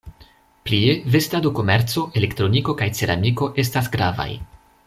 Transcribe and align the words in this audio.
Plie, 0.69 0.95
vestado-komerco, 1.15 2.05
elektroniko 2.21 2.77
kaj 2.83 2.91
ceramiko 3.01 3.53
estas 3.65 3.95
gravaj. 3.99 4.31